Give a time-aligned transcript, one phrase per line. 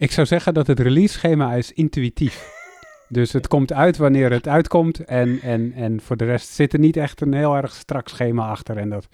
[0.00, 2.48] Ik zou zeggen dat het release schema is intuïtief.
[3.08, 5.04] Dus het komt uit wanneer het uitkomt.
[5.04, 8.48] En, en, en voor de rest zit er niet echt een heel erg strak schema
[8.48, 8.76] achter.
[8.76, 9.08] En dat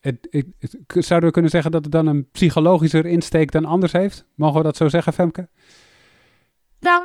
[0.03, 3.91] Het, het- het- zouden we kunnen zeggen dat het dan een psychologischer insteek dan anders
[3.91, 4.25] heeft?
[4.35, 5.49] Mogen we dat zo zeggen, Femke?
[6.79, 7.03] nou,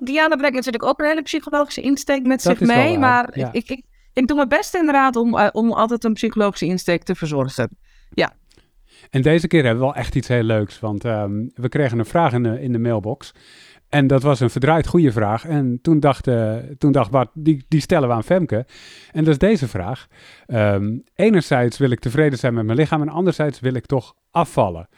[0.00, 2.90] Diana brengt natuurlijk ook een hele psychologische insteek met Dat zich mee.
[2.90, 3.48] waar, Maar ja.
[3.52, 7.14] ik, ik, ik doe mijn best inderdaad om, eh, om altijd een psychologische insteek te
[7.14, 7.68] verzorgen.
[9.10, 12.04] En deze keer hebben we wel echt iets heel leuks, want ehm, we kregen een
[12.06, 13.32] vraag in de, in de mailbox.
[13.92, 15.46] En dat was een verdraaid goede vraag.
[15.46, 18.66] En toen dacht, eh, toen dacht Bart, die, die stellen we aan Femke.
[19.12, 20.06] En dat is deze vraag.
[20.46, 24.88] Ehm, enerzijds wil ik tevreden zijn met mijn lichaam en anderzijds wil ik toch afvallen.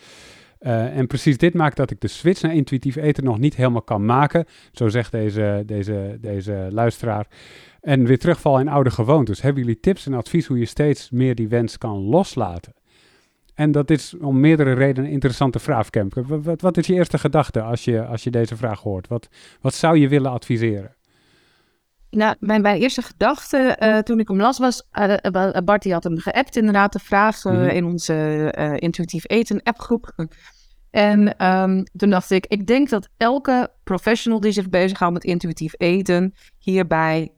[0.58, 3.82] Eh, en precies dit maakt dat ik de switch naar intuïtief eten nog niet helemaal
[3.82, 4.44] kan maken.
[4.72, 7.26] Zo zegt deze, deze, deze luisteraar.
[7.80, 9.40] En weer terugval in oude gewoontes.
[9.40, 12.74] Hebben jullie tips en advies hoe je steeds meer die wens kan loslaten?
[13.54, 16.14] En dat is om meerdere redenen een interessante vraag, Kemp.
[16.14, 19.08] Wat, wat, wat is je eerste gedachte als je, als je deze vraag hoort?
[19.08, 19.28] Wat,
[19.60, 20.94] wat zou je willen adviseren?
[22.10, 26.04] Nou, mijn, mijn eerste gedachte eh, toen ik hem las was, eh, Bart die had
[26.04, 27.68] hem geappt inderdaad, de vraag Mhm.
[27.68, 30.12] in onze intuïtief eten appgroep.
[30.90, 35.74] En ehm, toen dacht ik, ik denk dat elke professional die zich bezighoudt met intuïtief
[35.76, 37.32] eten, hierbij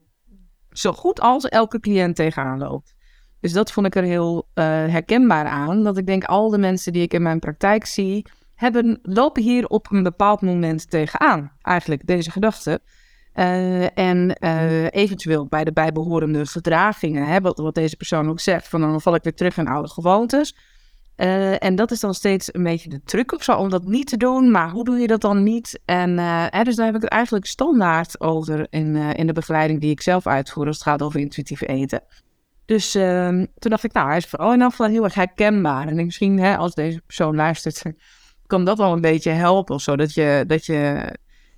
[0.70, 2.94] zo goed als elke cliënt tegenaan loopt.
[3.40, 5.82] Dus dat vond ik er heel eh, herkenbaar aan.
[5.82, 9.66] Dat ik denk, al de mensen die ik in mijn praktijk zie, hebben, lopen hier
[9.66, 11.52] op een bepaald moment tegenaan.
[11.62, 12.80] Eigenlijk deze gedachte.
[13.32, 18.68] Eh, en eh, eventueel bij de bijbehorende gedragingen, hè, wat, wat deze persoon ook zegt,
[18.68, 20.56] van dan val ik weer terug in oude gewoontes.
[21.16, 24.16] En dat is dan steeds een beetje de truc of zo, om dat niet te
[24.16, 24.50] doen.
[24.50, 25.80] Maar hoe doe je dat dan niet?
[25.84, 29.90] En hè, dus daar heb ik het eigenlijk standaard over in, in de begeleiding die
[29.90, 32.02] ik zelf uitvoer als het gaat over intuïtief eten.
[32.66, 35.88] Dus ehm, toen dacht ik, nou, hij is vooral in afval heel erg herkenbaar.
[35.88, 37.82] En misschien hè, als deze persoon luistert,
[38.46, 39.96] kan dat wel een beetje helpen of zo.
[39.96, 41.10] Dat je, dat je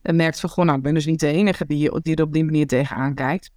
[0.03, 2.33] en merkt van, gewoon, nou, ik ben dus niet de enige die, die er op
[2.33, 3.51] die manier tegenaan kijkt.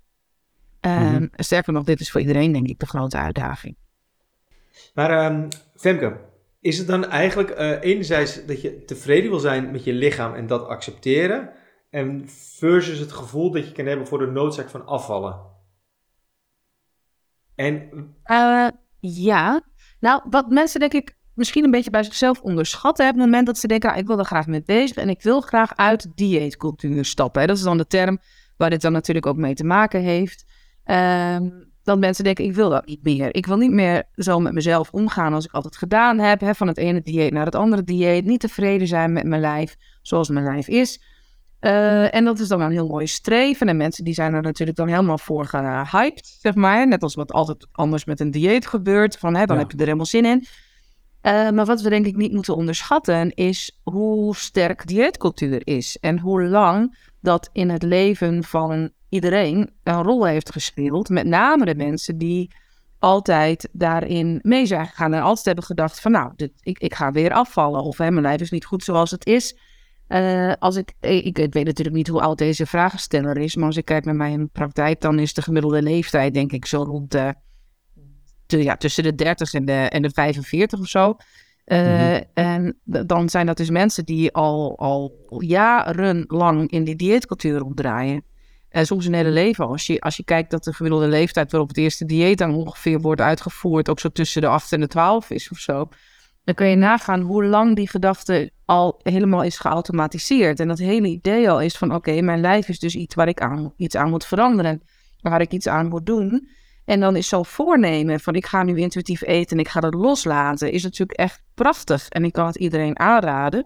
[0.80, 1.28] Ehm, Mhm.
[1.36, 3.76] Sterker nog, dit is voor iedereen, denk ik, de grote uitdaging.
[4.94, 6.18] Maar ehm, Femke,
[6.60, 10.48] is het dan eigenlijk eh, enerzijds dat je tevreden wil zijn met je lichaam en
[10.48, 11.50] dat accepteren?
[11.90, 15.40] En versus het gevoel dat je kan hebben voor de noodzaak van afvallen?
[17.62, 17.90] En
[18.24, 18.68] Eh,
[19.00, 19.62] ja,
[20.00, 23.56] nou, wat mensen denk ik misschien een beetje bij zichzelf onderschatten hebben, op het moment
[23.56, 26.08] dat ze denken, ah, ik wil er graag mee bezig en ik wil graag uit
[26.16, 27.42] dieetcultuur stappen.
[27.42, 27.48] Hè.
[27.48, 28.20] Dat is dan de term
[28.58, 30.46] waar dit dan natuurlijk ook mee te maken heeft.
[30.84, 31.50] Ehm,
[31.84, 33.36] dat mensen denken, ik wil dat niet meer.
[33.36, 36.40] Ik wil niet meer zo met mezelf omgaan als ik altijd gedaan heb.
[36.40, 38.26] Hè, van het ene dieet naar het andere dieet.
[38.26, 41.02] Niet tevreden zijn met mijn lijf zoals mijn lijf is.
[41.62, 43.68] Eh, en dat is dan wel een heel mooi streven.
[43.70, 46.88] En mensen die zijn er natuurlijk dan helemaal voor gehyped, zeg maar.
[46.88, 49.18] Net als wat altijd anders met een dieet gebeurt.
[49.18, 49.62] Van, hè, dan Ja.
[49.62, 50.46] heb je er helemaal zin in.
[51.22, 55.98] Eh, maar wat we denk ik niet moeten onderschatten is hoe sterk dieetcultuur is.
[56.00, 61.10] En hoe lang dat in het leven van iedereen een rol heeft gespeeld.
[61.10, 62.52] Met name de mensen die
[63.00, 65.14] altijd daarin mee zijn gegaan.
[65.14, 67.84] En altijd hebben gedacht van nou, dit, ik, ik ga weer afvallen.
[67.84, 69.56] Of hè, mijn lijf is niet goed zoals het is.
[70.12, 73.56] Eh, als ik, ik, ik weet natuurlijk niet hoe oud deze vragensteller is.
[73.56, 76.84] Maar als ik kijk naar mijn praktijk, dan is de gemiddelde leeftijd denk ik zo
[76.84, 77.34] rond de,
[78.46, 81.16] de, ja, tussen de 30 en de, en de 45 of zo.
[81.66, 82.22] Eh, Mhm.
[82.34, 88.24] En dan zijn dat dus mensen die al, al jarenlang in die dieetcultuur ronddraaien.
[88.70, 89.68] En soms hun hele leven.
[89.68, 93.00] Als je, als je kijkt dat de gemiddelde leeftijd waarop het eerste dieet dan ongeveer
[93.00, 95.90] wordt uitgevoerd, ook zo tussen de 8 en de 12 is of zo.
[96.44, 100.60] Dan kun je nagaan hoe lang die gedachte al helemaal is geautomatiseerd.
[100.60, 103.42] En dat hele idee al is van oké, mijn lijf is dus iets waar ik
[103.42, 104.82] aan, iets aan moet veranderen.
[105.22, 106.48] Waar ik iets aan moet doen.
[106.86, 109.94] En dan is zo'n voornemen van ik ga nu intuïtief eten en ik ga dat
[109.94, 112.10] loslaten, is natuurlijk echt prachtig.
[112.10, 113.66] En ik kan het iedereen aanraden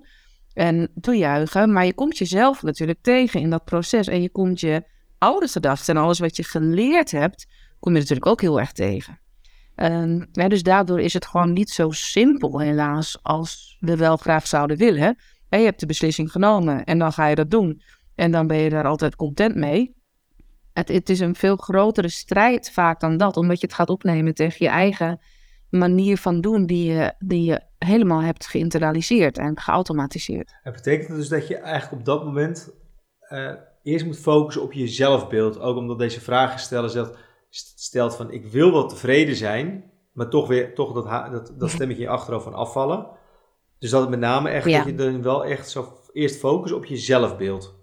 [0.54, 1.72] en toejuichen.
[1.72, 4.08] Maar je komt jezelf natuurlijk tegen in dat proces.
[4.08, 4.84] En je komt je
[5.18, 7.48] oude gedachten en alles wat je geleerd hebt,
[7.80, 9.20] kom je natuurlijk ook heel erg tegen.
[9.76, 14.78] Um, dus daardoor is het gewoon niet zo simpel, helaas, als we wel graag zouden
[14.78, 15.18] willen.
[15.50, 17.82] je hebt de beslissing genomen en dan ga je dat doen.
[18.16, 19.96] En dan ben je daar altijd content mee.
[20.74, 24.34] Het, het, is een veel grotere strijd vaak dan dat, omdat je het gaat opnemen
[24.34, 25.20] tegen je eigen
[25.70, 30.56] manier van doen die je, die je helemaal hebt geïnternaliseerd en geautomatiseerd.
[30.62, 32.70] Het betekent dus dat je eigenlijk op dat moment
[33.30, 33.52] uh,
[33.84, 35.60] eerst moet focussen op je zelfbeeld.
[35.60, 37.18] Ook omdat deze vragen stellen stelt,
[37.56, 42.04] stelt van ik wil wel tevreden zijn, maar toch weer toch dat, dat, dat stemmetje
[42.04, 43.08] in je achterhoofd van afvallen.
[43.80, 46.86] Dus dat het met name echt dat je dan wel echt zo eerst focus op
[46.86, 47.76] je zelfbeeld.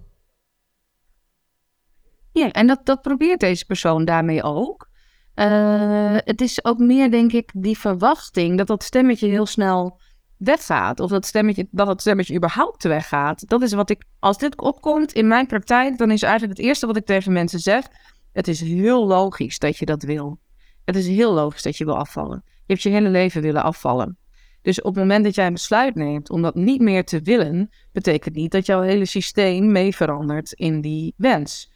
[2.33, 4.91] Ja, en dat, dat probeert deze persoon daarmee ook.
[5.35, 10.01] Uh, het is ook meer, denk ik, die verwachting dat dat stemmetje heel snel
[10.37, 11.01] weggaat.
[11.01, 13.49] Of dat, stemmetje, dat het stemmetje überhaupt weggaat.
[13.49, 16.87] Dat is wat ik, als dit opkomt in mijn praktijk, dan is eigenlijk het eerste
[16.87, 17.87] wat ik tegen mensen zeg.
[18.33, 20.39] Het is heel logisch dat je dat wil.
[20.85, 22.43] Het is heel logisch dat je wil afvallen.
[22.45, 24.19] Je hebt je hele leven willen afvallen.
[24.63, 27.71] Dus op het moment dat jij een besluit neemt om dat niet meer te willen,
[27.93, 31.71] betekent niet dat jouw hele systeem mee verandert in die wens.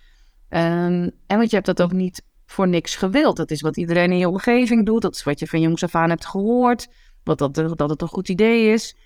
[0.51, 3.37] Um, en want je hebt dat ook niet voor niks gewild.
[3.37, 5.03] Dat is wat iedereen in je omgeving doet.
[5.03, 6.89] Dat is wat je van jongs af aan hebt gehoord.
[7.25, 8.97] Wat dat, dat het een goed idee is.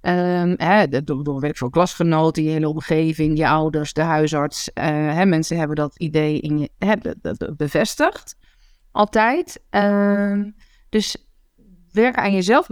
[0.00, 4.70] Hè, door, door werk voor klasgenoten, je hele omgeving, je ouders, de huisarts.
[4.74, 6.70] Uh, hè, mensen hebben dat idee in je
[7.56, 8.36] bevestigd.
[8.90, 9.62] Altijd.
[9.70, 10.54] Um,
[10.88, 11.28] dus
[11.92, 12.68] werken aan jezelf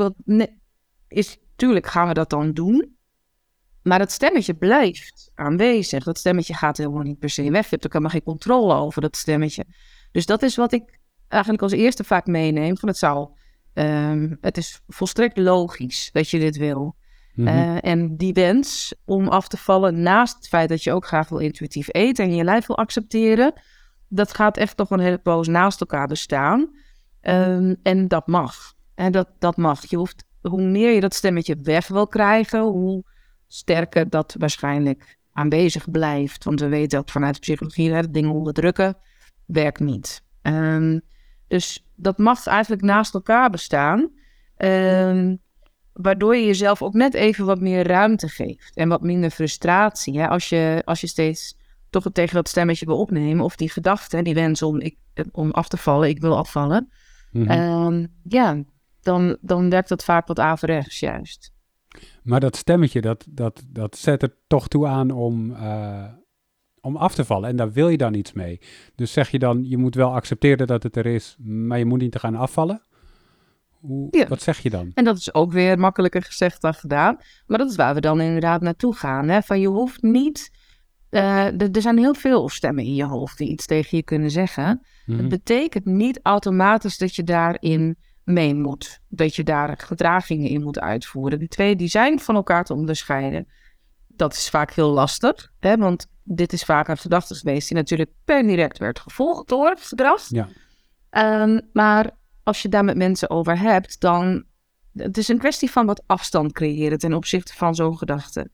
[1.09, 2.97] is natuurlijk gaan we dat dan doen.
[3.83, 6.05] Maar dat stemmetje blijft aanwezig.
[6.05, 7.63] Dat stemmetje gaat helemaal niet per se weg.
[7.63, 9.65] Je hebt ook helemaal geen controle over dat stemmetje.
[10.13, 10.99] Dus dat is wat ik
[11.29, 12.79] eigenlijk als eerste vaak meeneem.
[12.79, 13.29] Van het zou,
[13.75, 16.97] um, het is volstrekt logisch dat je dit wil.
[17.39, 17.49] Mhm.
[17.49, 21.29] Eh, en die wens om af te vallen, naast het feit dat je ook graag
[21.29, 23.53] wil intuïtief eten en je lijf wil accepteren,
[24.09, 26.61] dat gaat echt nog een hele poos naast elkaar bestaan.
[27.23, 28.75] Um, en dat mag.
[28.95, 29.87] En dat, dat mag.
[29.87, 33.05] Je hoeft, hoe meer je dat stemmetje weg wil krijgen, hoe
[33.47, 36.45] sterker dat waarschijnlijk aanwezig blijft.
[36.45, 38.97] Want we weten dat vanuit de psychologie, hè, dingen onderdrukken,
[39.47, 40.23] werkt niet.
[40.43, 41.01] Um,
[41.49, 44.11] dus dat mag eigenlijk naast elkaar bestaan.
[44.57, 45.41] Um,
[46.01, 48.77] waardoor je jezelf ook net even wat meer ruimte geeft.
[48.77, 50.19] En wat minder frustratie.
[50.19, 50.29] Hè?
[50.29, 51.57] Als, je, als je steeds
[51.91, 53.45] toch het tegen dat stemmetje wil opnemen.
[53.45, 54.97] Of die gedachte, die wens om, ik,
[55.33, 56.93] om af te vallen, ik wil afvallen.
[57.31, 58.63] Mm um, ja,
[59.01, 61.53] dan, dan werkt dat vaak wat averechts juist.
[62.23, 66.05] Maar dat stemmetje, dat, dat, dat zet er toch toe aan om, uh,
[66.81, 67.49] om af te vallen.
[67.49, 68.61] En daar wil je dan iets mee.
[68.95, 72.01] Dus zeg je dan, je moet wel accepteren dat het er is, maar je moet
[72.01, 72.83] niet te gaan afvallen?
[73.81, 74.27] Hoe, ja.
[74.27, 74.91] Wat zeg je dan?
[74.95, 77.17] En dat is ook weer makkelijker gezegd dan gedaan.
[77.47, 79.29] Maar dat is waar we dan inderdaad naartoe gaan.
[79.29, 79.43] Hè?
[79.43, 80.51] Van je hoeft niet.
[81.11, 84.65] Uh, er zijn heel veel stemmen in je hoofd die iets tegen je kunnen zeggen.
[84.65, 85.29] Mm Het mhm.
[85.29, 89.01] betekent niet automatisch dat je daarin mee moet.
[89.09, 91.39] Dat je daar gedragingen in moet uitvoeren.
[91.39, 93.49] Die twee die zijn van elkaar te onderscheiden.
[94.07, 95.77] Dat is vaak heel lastig, hè?
[95.77, 99.81] want dit is vaak een gedachte geweest die natuurlijk per direct werd gevolgd door het
[99.81, 100.23] gedrag.
[100.29, 100.49] Ja.
[101.43, 102.11] Um, maar
[102.49, 104.45] als je daar met mensen over hebt, dan
[104.93, 108.51] het is een kwestie van wat afstand creëren ten opzichte van zo'n gedachte.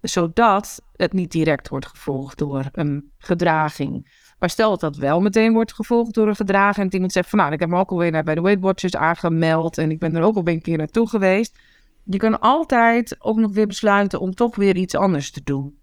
[0.00, 4.12] Zodat het niet direct wordt gevolgd door een gedraging.
[4.38, 6.78] Maar stel dat dat wel meteen wordt gevolgd door een gedrag.
[6.78, 9.78] En iemand zegt van nou, ik heb me ook alweer bij de Weight Watchers aangemeld.
[9.78, 11.58] En ik ben er ook al een keer naartoe geweest.
[12.04, 15.78] Je kan altijd ook nog weer besluiten om toch weer iets anders te doen.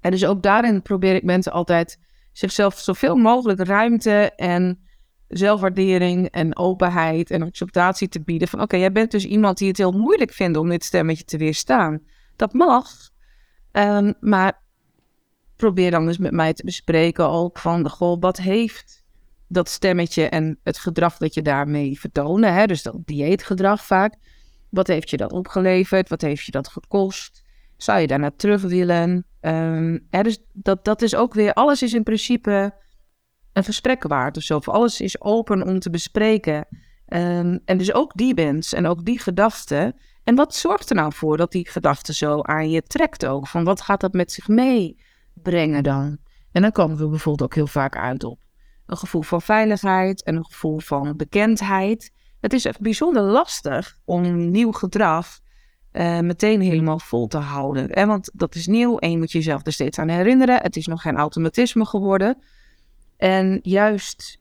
[0.00, 1.98] En dus ook daarin probeer ik mensen altijd
[2.32, 4.83] zichzelf zoveel mogelijk ruimte en
[5.38, 8.48] zelfwaardering en openheid en acceptatie te bieden.
[8.48, 11.36] Van oké, jij bent dus iemand die het heel moeilijk vindt om dit stemmetje te
[11.36, 12.02] weerstaan.
[12.36, 12.90] Dat mag.
[13.72, 14.62] Um, maar
[15.56, 19.04] probeer dan dus met mij te bespreken ook van, goh, wat heeft
[19.48, 24.14] dat stemmetje en het gedrag dat je daarmee vertonen, hè, dus dat dieetgedrag vaak,
[24.70, 26.08] wat heeft je dat opgeleverd?
[26.08, 27.42] Wat heeft je dat gekost?
[27.76, 29.26] Zou je daarna terug willen?
[29.40, 32.74] Um, hè, dus dat, dat is ook weer, alles is in principe
[33.54, 34.58] een gesprek waard of zo.
[34.64, 36.66] Alles is open om te bespreken.
[37.08, 39.94] Um, en dus ook die wens en ook die gedachte.
[40.24, 43.48] En wat zorgt er nou voor dat die gedachte zo aan je trekt ook?
[43.48, 44.96] Van wat gaat dat met zich mee?
[45.42, 46.18] brengen dan.
[46.52, 48.38] En dan komen we bijvoorbeeld ook heel vaak uit op
[48.86, 52.12] een gevoel van veiligheid en een gevoel van bekendheid.
[52.40, 55.38] Het is echt bijzonder lastig om nieuw gedrag
[55.92, 57.86] uh, meteen helemaal vol te houden.
[57.90, 58.06] Hè?
[58.06, 60.62] Want dat is nieuw en je moet jezelf er steeds aan herinneren.
[60.62, 62.38] Het is nog geen automatisme geworden.
[63.24, 64.38] En juist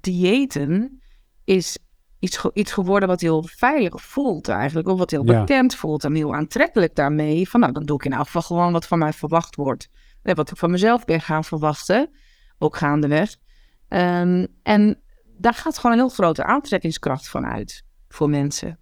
[0.00, 1.00] diëten
[1.44, 1.78] is
[2.18, 4.88] iets, iets geworden wat heel veilig voelt eigenlijk.
[4.88, 7.48] Of wat heel bekend voelt en heel aantrekkelijk daarmee.
[7.48, 9.88] Van nou, dan doe ik in elk geval gewoon wat van mij verwacht wordt.
[10.22, 12.10] Wat ik van mezelf ben gaan verwachten,
[12.58, 13.36] ook gaandeweg.
[13.88, 15.00] Um, en
[15.38, 18.78] daar gaat gewoon een heel grote aantrekkingskracht van uit voor mensen.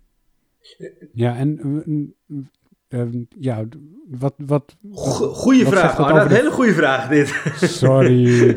[1.12, 2.16] Ja, en
[2.88, 3.02] uh,
[3.38, 3.64] ja,
[4.08, 4.34] wat...
[4.36, 7.42] wat Goeie vraag, Een hele goede vraag dit.
[7.56, 8.48] Sorry.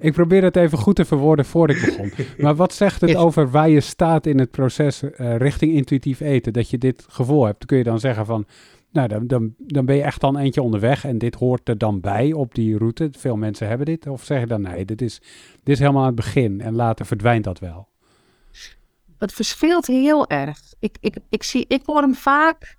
[0.00, 2.12] ik probeer het even goed te verwoorden voor ik begon.
[2.38, 6.52] Maar wat zegt het over waar je staat in het proces uh, richting intuïtief eten?
[6.52, 7.66] Dat je dit gevoel hebt.
[7.66, 8.46] Kun je dan zeggen van...
[8.92, 12.00] Nou, dan, dan, dan ben je echt dan eentje onderweg en dit hoort er dan
[12.00, 13.08] bij op die route.
[13.12, 14.06] Veel mensen hebben dit.
[14.06, 15.20] Of zeg je dan nee, dit is,
[15.62, 17.88] dit is helemaal aan het begin en later verdwijnt dat wel?
[19.18, 20.60] Het verschilt heel erg.
[20.78, 22.76] Ik, ik, ik, zie, ik hoor hem vaak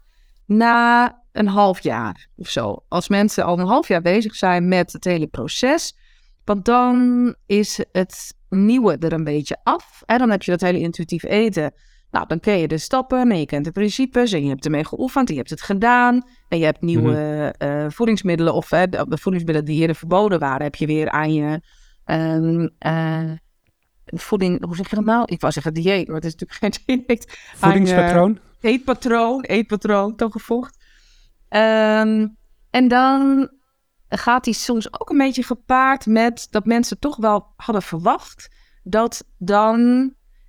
[0.49, 2.83] na een half jaar of zo.
[2.87, 5.97] Als mensen al een half jaar bezig zijn met het hele proces.
[6.43, 10.01] Want dan is het nieuwe er een beetje af.
[10.05, 11.73] En dan heb je dat hele intuïtief eten.
[12.11, 14.85] Nou, dan ken je de stappen en je kent de principes en je hebt ermee
[14.85, 16.21] geoefend, en je hebt het gedaan.
[16.47, 20.75] En je hebt nieuwe mm voedingsmiddelen of uh, de voedingsmiddelen die eerder verboden waren, heb
[20.75, 21.61] je weer aan je
[22.85, 23.31] uh,
[24.05, 25.23] voeding, hoe zeg je dat nou?
[25.25, 27.37] Ik wou zeggen dieet, maar het is natuurlijk geen dieet.
[27.55, 28.39] Voedingspatroon?
[28.61, 30.77] Eetpatroon, eetpatroon toegevoegd.
[31.49, 32.37] Um,
[32.69, 33.49] en dan
[34.09, 38.49] gaat die soms ook een beetje gepaard met dat mensen toch wel hadden verwacht
[38.83, 39.79] dat dan,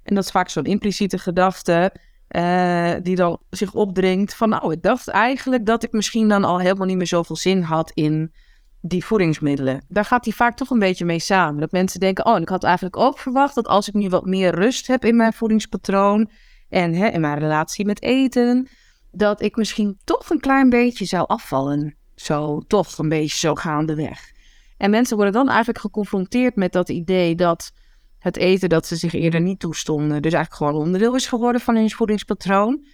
[0.02, 1.92] en dat is vaak zo'n impliciete gedachte,
[2.36, 6.60] uh, die dan zich opdringt van, nou, ik dacht eigenlijk dat ik misschien dan al
[6.60, 8.32] helemaal niet meer zoveel zin had in
[8.80, 9.84] die voedingsmiddelen.
[9.88, 11.60] Daar gaat die vaak toch een beetje mee samen.
[11.60, 14.54] Dat mensen denken, oh, ik had eigenlijk ook verwacht dat als ik nu wat meer
[14.54, 16.30] rust heb in mijn voedingspatroon
[16.70, 18.68] en hè, in mijn relatie met eten,
[19.12, 21.96] dat ik misschien toch een klein beetje zou afvallen.
[22.14, 24.32] Zo, toch een beetje zo gaandeweg.
[24.76, 27.72] En mensen worden dan eigenlijk geconfronteerd met dat idee dat
[28.18, 31.76] het eten dat ze zich eerder niet toestonden, dus eigenlijk gewoon onderdeel is geworden van
[31.76, 32.86] hun voedingspatroon.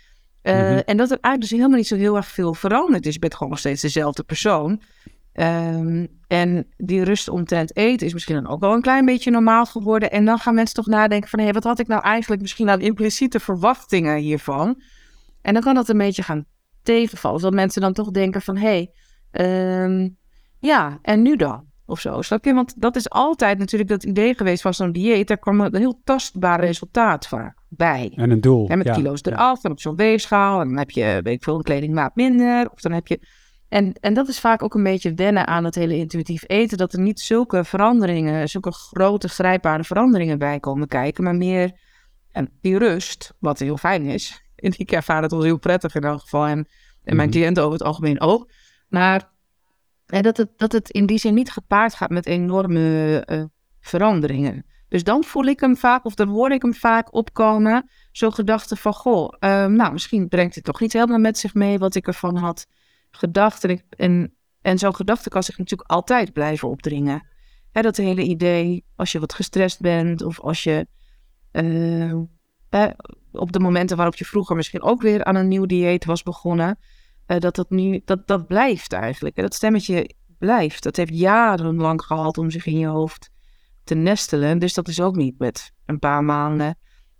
[0.43, 3.15] Uh, En dat er eigenlijk dus helemaal niet zo heel erg veel veranderd is.
[3.15, 4.83] Je bent gewoon nog steeds dezelfde persoon.
[5.41, 9.67] Um, en die rust omtrent eten is misschien dan ook wel een klein beetje normaal
[9.67, 10.11] geworden.
[10.11, 11.39] En dan gaan mensen toch nadenken van...
[11.39, 14.83] hé, wat had ik nou eigenlijk misschien aan impliciete verwachtingen hiervan?
[15.43, 16.45] En dan kan dat een beetje gaan
[16.83, 17.41] tegenvallen.
[17.41, 18.57] Dat mensen dan toch denken van...
[18.57, 18.89] hé,
[19.31, 20.17] hey, um,
[20.59, 21.65] ja, en nu dan?
[21.87, 22.55] Of zo, snap je?
[22.55, 25.29] Want dat is altijd natuurlijk dat idee geweest van zo'n dieet.
[25.29, 28.13] Daar kwam een heel tastbaar resultaat vaak bij.
[28.15, 28.69] En een doel.
[28.69, 30.61] En met kilo's eraf, en op zo'n weegschaal.
[30.61, 32.71] En dan heb je, weet ik veel, een kledingmaat minder.
[32.71, 33.21] Of dan heb je
[33.69, 36.79] en, en dat is vaak ook een beetje wennen aan het hele intuïtief eten.
[36.79, 41.25] Dat er niet zulke veranderingen, zulke grote grijpbare veranderingen bij komen kijken.
[41.25, 41.73] Maar meer
[42.33, 44.43] en die rust, wat heel fijn is.
[44.57, 46.47] En ik ervaar het wel heel prettig in elk geval.
[46.47, 46.69] En,
[47.05, 47.39] en mijn mhm.
[47.39, 48.51] cliënten over het algemeen ook.
[48.89, 49.35] Maar
[50.07, 53.45] en dat, het, dat het in die zin niet gepaard gaat met enorme uh,
[53.81, 54.67] veranderingen.
[54.89, 57.91] Dus dan voel ik hem vaak, of dan hoor ik hem vaak opkomen.
[58.13, 61.79] Zo'n gedachte van, goh, uh, nou misschien brengt het toch niet helemaal met zich mee
[61.79, 62.67] wat ik ervan had
[63.17, 63.65] gedacht.
[63.65, 67.27] En, en, en zo'n gedachte kan zich natuurlijk altijd blijven opdringen.
[67.73, 70.87] Dat hele idee, als je wat gestrest bent of als je
[71.53, 72.15] uh,
[73.33, 76.79] op de momenten waarop je vroeger misschien ook weer aan een nieuw dieet was begonnen,
[77.27, 79.37] uh, dat dat nu, dat, dat blijft eigenlijk.
[79.37, 80.83] En dat stemmetje blijft.
[80.83, 83.31] Dat heeft jarenlang gehad om zich in je hoofd
[83.85, 84.59] te nestelen.
[84.59, 86.79] Dus dat is ook niet met een paar maanden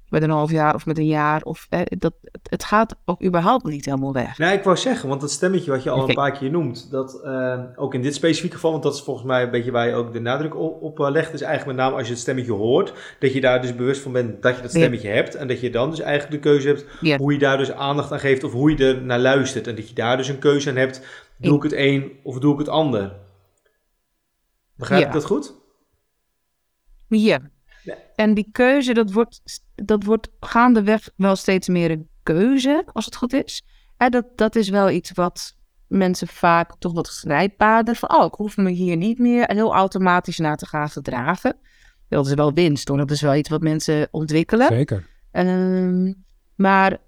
[0.09, 1.43] met een half jaar of met een jaar.
[1.43, 2.15] Of, eh, dat,
[2.51, 4.39] het gaat ook überhaupt niet helemaal weg.
[4.39, 7.21] Nee, ik wou zeggen, want dat stemmetje wat je al een paar keer noemt, dat
[7.25, 9.95] uh, ook in dit specifieke geval, want dat is volgens mij een beetje waar je
[9.95, 12.53] ook de nadruk op, op uh, legt, is eigenlijk met name als je het stemmetje
[12.53, 15.61] hoort, dat je daar dus bewust van bent dat je dat stemmetje hebt en dat
[15.61, 16.87] je dan dus eigenlijk de keuze hebt
[17.19, 19.67] hoe je daar dus aandacht aan geeft of hoe je er naar luistert.
[19.67, 21.01] En dat je daar dus een keuze aan hebt,
[21.39, 23.13] doe ik het een of doe ik het ander.
[24.77, 25.55] Begrijp ik dat goed?
[27.09, 27.41] Ja,
[28.15, 29.41] en die keuze, dat wordt,
[29.75, 33.65] dat wordt gaandeweg wel steeds meer een keuze, als het goed is.
[33.97, 38.35] En dat, dat is wel iets wat mensen vaak toch wat grijpbaarder van, oh, ik
[38.35, 41.57] hoef me hier niet meer heel automatisch naar te gaan gedragen.
[42.09, 42.97] Dat is wel winst, hoor.
[42.97, 44.67] Dat is wel iets wat mensen ontwikkelen.
[44.67, 45.07] Zeker.
[45.33, 46.25] Um,
[46.55, 46.99] maar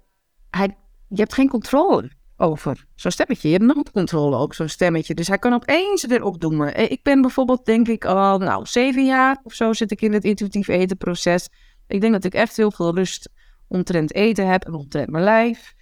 [0.49, 3.49] hij, je hebt geen controle over zo'n stemmetje.
[3.49, 5.13] Je hebt nog controle ook, zo'n stemmetje.
[5.13, 6.75] Dus hij kan opeens weer opdoemen.
[6.75, 10.13] Eh, ik ben bijvoorbeeld, denk ik, al nou, zeven jaar of zo zit ik in
[10.13, 11.49] het intuïtief eten proces.
[11.87, 13.29] Ik denk dat ik echt heel veel rust
[13.67, 15.73] omtrent eten heb en omtrent mijn lijf.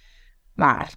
[0.54, 0.94] Maar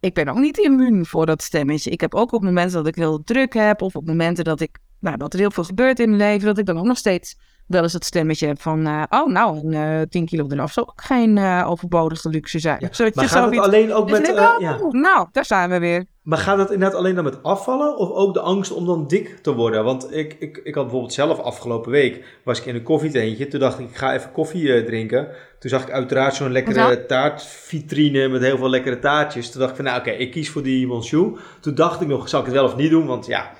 [0.00, 1.90] ik ben ook niet immuun voor dat stemmetje.
[1.90, 4.78] Ik heb ook op momenten dat ik heel druk heb of op momenten dat, ik,
[5.00, 7.36] nou, dat er heel veel gebeurt in mijn leven, dat ik dan ook nog steeds
[7.68, 11.02] wel eens het stemmetje van, uh, oh nou, een, uh, 10 kilo eraf zou ook
[11.02, 12.76] geen uh, overbodige luxe zijn.
[12.80, 14.28] Ja, maar gaat het alleen ook met...
[14.28, 14.78] Uh, ja.
[14.90, 16.04] Nou, daar zijn we weer.
[16.28, 19.38] Maar gaat dat inderdaad alleen dan met afvallen of ook de angst om dan dik
[19.42, 19.84] te worden?
[19.84, 23.48] Want ik, ik, ik had bijvoorbeeld zelf afgelopen week, was ik in een koffietentje.
[23.48, 25.28] Toen dacht ik, ik ga even koffie eh, drinken.
[25.58, 29.50] Toen zag ik uiteraard zo'n lekkere taartvitrine met heel veel lekkere taartjes.
[29.50, 31.38] Toen dacht ik van, nou oké, ik kies voor die Monsieur.
[31.60, 33.06] Toen dacht ik nog, zal ik het wel of niet doen?
[33.06, 33.50] Want ja,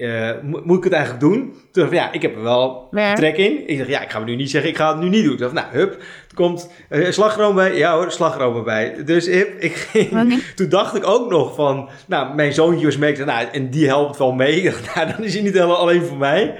[0.00, 1.38] uh, moet ik het eigenlijk doen?
[1.40, 3.68] Toen dacht ik, ja, ik heb er wel trek in.
[3.68, 5.32] Ik dacht, ja, ik ga me nu niet zeggen, ik ga het nu niet doen.
[5.32, 5.92] Ik dacht, nou, hup,
[6.28, 7.76] er komt uh, slagroom bij.
[7.76, 9.04] Ja hoor, slagroom erbij.
[9.04, 13.16] Dus ik, ik ging, toen dacht ik ook nog van, nou, mijn zoontje was mee.
[13.24, 14.56] Nou, en die helpt wel mee.
[14.56, 16.54] Ik dacht, nou, dan is hij niet helemaal alleen voor mij.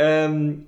[0.00, 0.62] Um,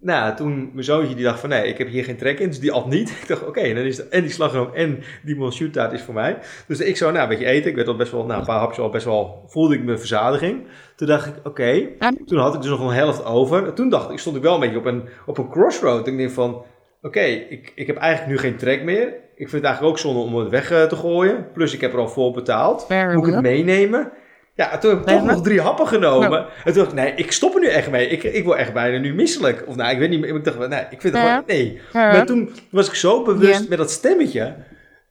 [0.00, 2.60] nou, toen mijn zoontje die dacht van nee, ik heb hier geen trek in, dus
[2.60, 3.10] die at niet.
[3.22, 6.38] Ik dacht oké, dan is en die slagroom en die monsieur taart is voor mij.
[6.66, 7.70] Dus ik zou nou een beetje eten.
[7.70, 9.98] Ik werd al best wel, nou een paar hapjes al best wel, voelde ik mijn
[9.98, 10.66] verzadiging.
[10.96, 11.88] Toen dacht ik oké,
[12.26, 13.72] toen had ik dus nog een helft over.
[13.72, 16.06] Toen dacht ik, stond ik wel een beetje op een, op een crossroad.
[16.06, 16.64] Ik denk van
[17.02, 19.06] oké, ik, ik heb eigenlijk nu geen trek meer.
[19.36, 21.46] Ik vind het eigenlijk ook zonde om het weg te gooien.
[21.52, 22.86] Plus ik heb er al voor betaald.
[22.88, 24.12] Moet ik het meenemen?
[24.54, 26.30] Ja, toen heb ik toch nog drie happen genomen.
[26.30, 26.44] Nou.
[26.64, 28.08] En toen dacht ik, nee, ik stop er nu echt mee.
[28.08, 29.64] Ik, ik word echt bijna nu misselijk.
[29.66, 30.34] Of nou, ik weet niet meer.
[30.34, 31.80] Ik dacht, nee, ik vind het gewoon, nee.
[31.92, 34.54] Maar toen was ik zo bewust met dat stemmetje.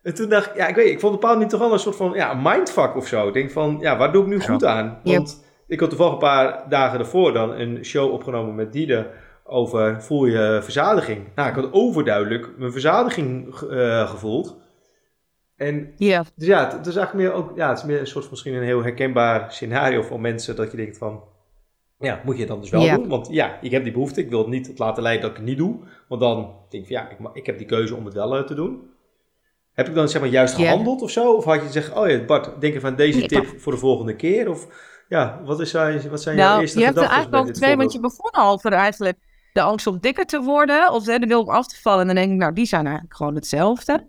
[0.04, 1.80] En toen dacht ik, ja, ik weet ik vond het bepaald niet toch wel een
[1.80, 3.28] soort van, ja, mindfuck of zo.
[3.28, 5.00] Ik denk van, ja, waar doe ik nu goed aan?
[5.04, 9.08] Want ik had toevallig een paar dagen ervoor dan een show opgenomen met Diede
[9.44, 11.28] over voel je verzadiging.
[11.36, 14.62] Nou, ik had overduidelijk mijn verzadiging uh, gevoeld.
[15.64, 16.24] En ja.
[16.36, 18.64] Dus ja, het, is eigenlijk meer ook, ja, het is meer een soort misschien een
[18.64, 21.24] heel herkenbaar scenario voor mensen dat je denkt van,
[22.00, 23.08] ja, moet je het dan dus wel doen?
[23.08, 25.46] Want ja, ik heb die behoefte, ik wil het niet laten leiden dat ik het
[25.46, 25.76] niet doe,
[26.08, 28.44] want dan denk ik van ja, ik, ik heb die keuze om het wel uh,
[28.44, 28.92] te doen.
[29.74, 31.34] Heb ik dan zeg maar juist gehandeld of zo?
[31.34, 34.16] Of had je gezegd, oh ja, Bart, denk even aan deze tip voor de volgende
[34.16, 34.50] keer?
[34.50, 34.68] Of
[35.10, 36.86] ja, wat, is, wat zijn nou, jouw eerste je gedachten?
[36.86, 39.18] Je hebt er eigenlijk ook twee, want je begon al voor eigenlijk
[39.54, 42.00] de angst om dikker te worden of de wil om af te vallen.
[42.00, 44.06] En dan denk ik, nou, die zijn eigenlijk gewoon hetzelfde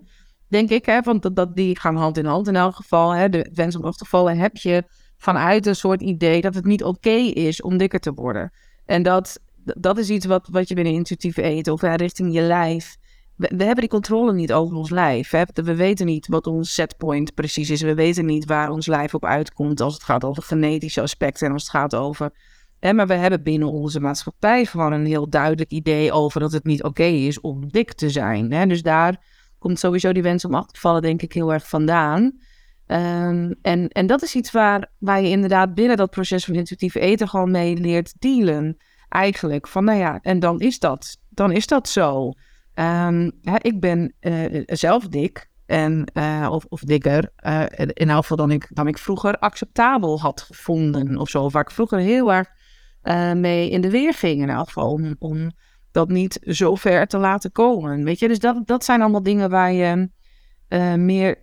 [0.55, 0.87] denk ik.
[0.87, 3.11] Hè, want dat, die gaan hand in hand in elk geval.
[3.15, 4.85] Hè, de wens om af te vallen heb je
[5.17, 8.53] vanuit een soort idee dat het niet oké is om dikker te worden.
[8.85, 12.41] En dat, dat is iets wat, wat je binnen intuïtief eten of hè, richting je
[12.41, 12.97] lijf.
[13.37, 15.31] We, we, hebben die controle niet over ons lijf.
[15.31, 15.43] Hè.
[15.55, 17.83] We weten niet wat ons setpoint precies is.
[17.83, 21.53] We weten niet waar ons lijf op uitkomt als het gaat over genetische aspecten en
[21.53, 22.33] als het gaat over.
[22.81, 26.64] Hè, maar we hebben binnen onze maatschappij gewoon een heel duidelijk idee over dat het
[26.64, 28.53] niet oké is om dik te zijn.
[28.53, 28.67] Hè.
[28.67, 29.21] Dus daar
[29.64, 32.38] komt sowieso die wens om af te vallen, denk ik, heel erg vandaan.
[32.87, 36.94] Ehm, en, en dat is iets waar, waar je inderdaad binnen dat proces van intuïtief
[36.94, 38.77] eten gewoon mee leert dealen.
[39.09, 42.33] Eigenlijk van, nou ja, en dan is dat, dan is dat zo.
[42.74, 48.37] Um, ik ben uh, zelf dik, en, uh, of, of dikker, uh, in elk geval
[48.37, 51.50] dan ik, dan ik vroeger acceptabel had gevonden of zo.
[51.50, 52.48] Waar ik vroeger heel erg
[53.37, 54.92] mee in de weer ging in elk geval.
[54.92, 55.50] Om, om
[55.94, 58.04] dat niet zo ver te laten komen.
[58.04, 60.11] Weet je, dus dat, dat zijn allemaal dingen waar je
[60.68, 61.38] uh, meer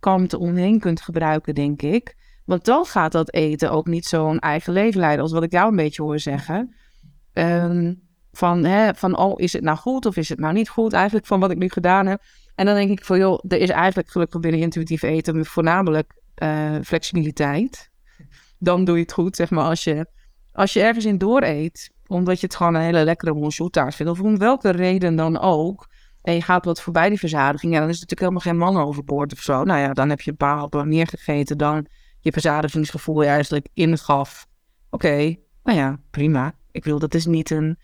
[0.00, 2.16] kanten omheen kunt gebruiken, denk ik.
[2.44, 5.68] Want dan gaat dat eten ook niet zo'n eigen leven leiden, als wat ik jou
[5.70, 6.74] een beetje hoor zeggen.
[7.32, 10.92] Um, van, hè, van, oh, is het nou goed of is het nou niet goed?
[10.92, 12.22] Eigenlijk van wat ik nu gedaan heb.
[12.54, 16.74] En dan denk ik van, joh, er is eigenlijk gelukkig binnen intuïtief eten voornamelijk uh,
[16.84, 17.90] flexibiliteit.
[18.58, 20.06] Dan doe je het goed, zeg maar, als je,
[20.52, 24.12] als je ergens in dooreet omdat je het gewoon een hele lekkere bonjour taart vindt.
[24.12, 25.88] Of om welke reden dan ook.
[26.22, 27.72] En je gaat wat voorbij die verzadiging.
[27.72, 29.64] Ja, dan is het natuurlijk helemaal geen man overboord of zo.
[29.64, 31.86] Nou ja, dan heb je een paar happen meer gegeten dan
[32.20, 34.46] je verzadigingsgevoel eigenlijk ingaf.
[34.90, 36.54] Oké, nou ja, prima.
[36.70, 37.78] Ik wil, dat is niet een,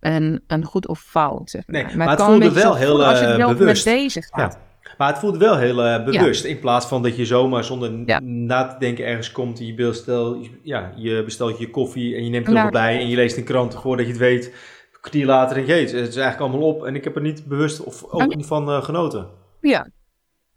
[0.00, 1.50] een, een goed of fout.
[1.50, 1.84] Zeg maar.
[1.84, 3.84] Nee, maar, het, voelde wel heel als je er wel bewust.
[3.84, 4.52] met gaat.
[4.52, 4.69] Ja.
[4.98, 6.44] Maar het voelt wel heel uh, bewust.
[6.44, 7.90] In plaats van dat je zomaar zonder
[8.22, 9.58] na te denken ergens komt.
[9.58, 12.98] Je bestelt, ja, je bestelt je koffie en je neemt er nou, bij.
[12.98, 14.46] En je leest een krant voordat je het weet.
[14.46, 16.84] Een kwartier later denk je, het is eigenlijk allemaal op.
[16.84, 19.28] En ik heb er niet bewust of ook niet van uh, genoten.
[19.60, 19.88] Ja.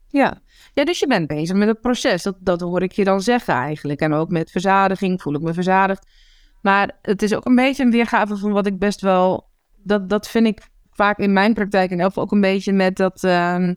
[0.09, 0.41] Ja.
[0.73, 2.23] ja, dus je bent bezig met het proces.
[2.23, 3.99] Dat, dat hoor ik je dan zeggen eigenlijk.
[3.99, 6.07] En ook met verzadiging voel ik me verzadigd.
[6.61, 9.49] Maar het is ook een beetje een weergave van wat ik best wel...
[9.83, 13.23] Dat, dat vind ik vaak in mijn praktijk en ook een beetje met dat...
[13.23, 13.69] Uh,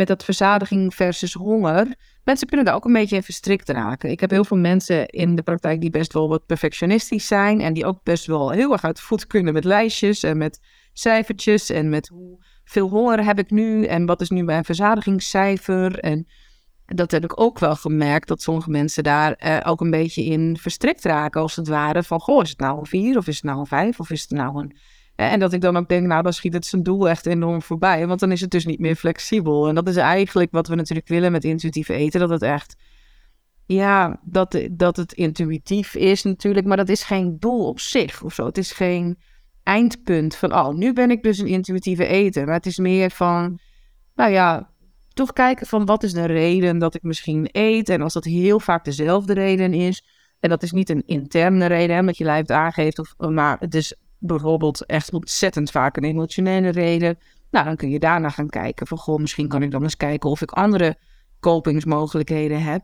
[0.00, 1.94] met dat verzadiging versus honger.
[2.24, 4.10] Mensen kunnen daar ook een beetje in verstrikt raken.
[4.10, 7.60] Ik heb heel veel mensen in de praktijk die best wel wat perfectionistisch zijn.
[7.60, 10.60] En die ook best wel heel erg uit de voet kunnen met lijstjes en met
[10.92, 11.70] cijfertjes.
[11.70, 15.98] En met hoeveel honger heb ik nu en wat is nu mijn verzadigingscijfer.
[15.98, 16.26] En
[16.86, 20.56] dat heb ik ook wel gemerkt dat sommige mensen daar eh, ook een beetje in
[20.56, 21.40] verstrikt raken.
[21.40, 23.66] Als het ware van, goh, is het nou een vier of is het nou een
[23.66, 24.76] vijf of is het nou een
[25.28, 28.06] en dat ik dan ook denk, nou, dan schiet het zijn doel echt enorm voorbij.
[28.06, 29.68] Want dan is het dus niet meer flexibel.
[29.68, 32.20] En dat is eigenlijk wat we natuurlijk willen met intuïtief eten.
[32.20, 32.76] Dat het echt,
[33.66, 36.66] ja, dat, dat het intuïtief is natuurlijk.
[36.66, 38.46] Maar dat is geen doel op zich of zo.
[38.46, 39.18] Het is geen
[39.62, 42.44] eindpunt van, oh, nu ben ik dus een intuïtieve eten.
[42.44, 43.58] Maar het is meer van,
[44.14, 44.70] nou ja,
[45.12, 47.88] toch kijken van wat is de reden dat ik misschien eet.
[47.88, 50.04] En als dat heel vaak dezelfde reden is.
[50.40, 52.98] En dat is niet een interne reden, hè, omdat je lijf aangeeft.
[52.98, 57.18] Of, maar het is bijvoorbeeld echt ontzettend vaak een emotionele reden.
[57.50, 60.30] Nou, dan kun je daarna gaan kijken van, goh, misschien kan ik dan eens kijken
[60.30, 60.96] of ik andere
[61.40, 62.82] kopingsmogelijkheden heb.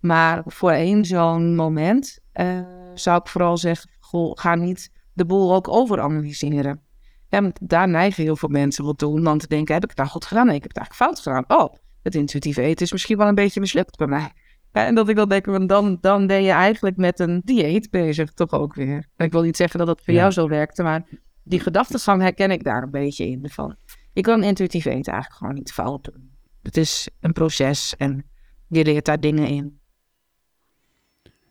[0.00, 2.60] Maar voor één zo'n moment uh,
[2.94, 6.80] zou ik vooral zeggen, goh, ga niet de boel ook overanalyseren.
[7.28, 10.10] Ja, daar neigen heel veel mensen wel toe dan te denken, heb ik het nou
[10.10, 10.46] goed gedaan?
[10.46, 11.60] Nee, ik heb het eigenlijk fout gedaan.
[11.60, 14.32] Oh, het intuïtieve eten is misschien wel een beetje mislukt bij mij.
[14.82, 18.52] En dat ik dan denk, dan, dan ben je eigenlijk met een dieet bezig, toch
[18.52, 19.08] ook weer.
[19.16, 21.06] ik wil niet zeggen dat dat voor jou zo werkte, maar
[21.42, 23.48] die gedachtegang herken ik daar een beetje in.
[23.50, 23.76] Van,
[24.12, 26.30] je kan intuïtief eten eigenlijk gewoon niet fout doen.
[26.62, 28.24] Het is een proces en
[28.68, 29.78] je leert daar dingen in.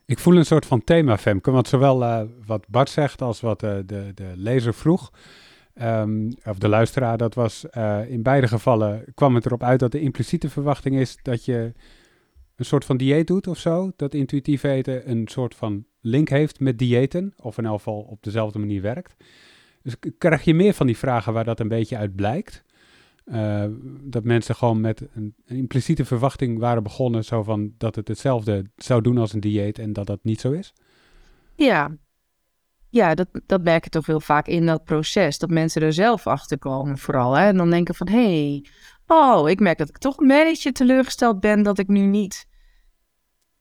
[0.05, 3.63] Ik voel een soort van thema, Femke, want zowel uh, wat Bart zegt als wat
[3.63, 5.11] uh, de, de lezer vroeg,
[5.81, 9.91] um, of de luisteraar, dat was uh, in beide gevallen kwam het erop uit dat
[9.91, 11.73] de impliciete verwachting is dat je
[12.55, 13.91] een soort van dieet doet of zo.
[13.95, 18.23] Dat intuïtief eten een soort van link heeft met diëten, of in elk geval op
[18.23, 19.15] dezelfde manier werkt.
[19.81, 22.63] Dus krijg je meer van die vragen waar dat een beetje uit blijkt.
[23.25, 23.65] Uh,
[24.03, 29.01] dat mensen gewoon met een, impliciete verwachting waren begonnen, zo van dat het hetzelfde zou
[29.01, 30.73] doen als een dieet en dat dat niet zo is?
[31.55, 31.97] Ja,
[32.89, 36.27] ja dat, dat merk je toch heel vaak in dat proces, dat mensen er zelf
[36.27, 37.33] achter komen vooral.
[37.33, 37.47] Hè?
[37.47, 38.65] En dan denken van, hé, hey,
[39.07, 42.45] oh, ik merk dat ik toch een beetje teleurgesteld ben dat ik nu niet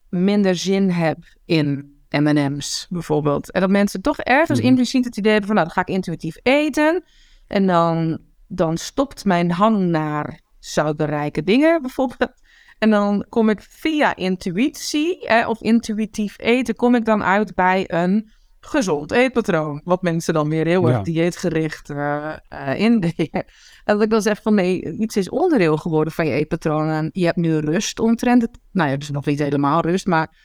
[0.08, 3.50] minder zin heb in M&M's bijvoorbeeld.
[3.50, 4.66] En dat mensen toch ergens mm.
[4.66, 7.04] impliciet het idee hebben van, nou, dan ga ik intuïtief eten
[7.46, 8.20] en dan
[8.54, 12.40] dan stopt mijn hang naar suikerrijke dingen bijvoorbeeld.
[12.78, 17.84] En dan kom ik via intuïtie eh, of intuïtief eten, kom ik dan uit bij
[17.86, 18.30] een
[18.66, 19.80] gezond eetpatroon.
[19.84, 23.30] Wat mensen dan weer heel erg dieetgericht uh, uh, indelen.
[23.30, 23.44] En
[23.84, 26.88] dat ik dan zeg van nee, iets is onderdeel geworden van je eetpatroon.
[26.88, 28.58] En je hebt nu rust omtrent het.
[28.72, 30.36] Nou ja, dus nog niet helemaal rust, maar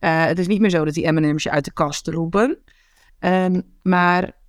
[0.00, 2.58] uh, het is niet meer zo dat die M&M's je uit de kast roepen.
[3.20, 4.42] Um, maar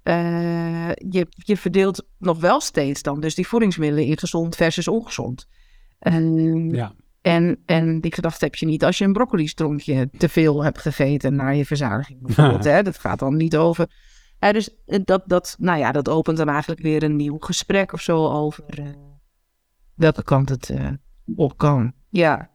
[1.09, 5.47] je, je verdeelt nog wel steeds dan dus die voedingsmiddelen in gezond versus ongezond.
[5.99, 6.95] En, ja.
[7.25, 11.35] En, en die gedachte heb je niet als je een broccoli-stronkje te veel hebt gegeten
[11.35, 12.63] na je verzadiging bijvoorbeeld.
[12.73, 12.83] hè?
[12.83, 13.89] Dat gaat dan niet over.
[14.39, 18.01] Uh, dus dat, dat, nou ja, dat opent dan eigenlijk weer een nieuw gesprek of
[18.01, 18.89] zo over uh,
[19.93, 20.73] welke kant het
[21.35, 21.93] op kan.
[22.09, 22.49] Ja.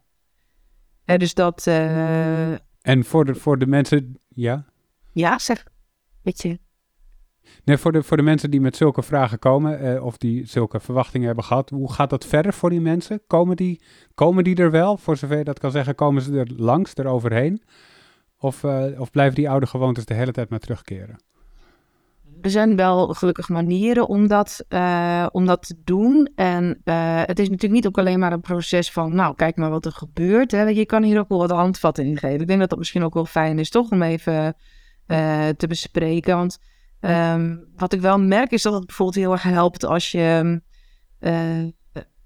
[1.05, 1.67] dus dat...
[1.67, 4.65] en voor de, voor de mensen, ja?
[5.13, 5.65] Ja, zeg,
[6.23, 6.59] weet je...
[7.65, 10.81] Nee, voor de, voor de mensen die met zulke vragen komen eh, of die zulke
[10.81, 13.21] verwachtingen hebben gehad, hoe gaat dat verder voor die mensen?
[13.27, 13.81] Komen die,
[14.15, 17.07] komen die er wel, voor zover je dat kan zeggen, komen ze er langs, er
[17.07, 17.63] overheen?
[18.39, 21.23] Of, uh, of blijven die oude gewoontes de hele tijd maar terugkeren?
[22.41, 26.31] Er zijn wel gelukkig manieren om dat, uh, om dat te doen.
[26.35, 26.81] En
[27.27, 29.93] het is natuurlijk niet ook alleen maar een proces van, nou, kijk maar wat er
[29.93, 30.51] gebeurt.
[30.51, 30.63] Hè.
[30.63, 32.41] Je kan hier ook wel wat handvatten in geven.
[32.41, 34.57] Ik denk dat dat misschien ook wel fijn is, toch, om even
[35.57, 36.37] te bespreken.
[36.37, 36.59] Want
[37.01, 40.61] Ehm, wat ik wel merk is dat het bijvoorbeeld heel erg helpt als je
[41.21, 41.65] uh,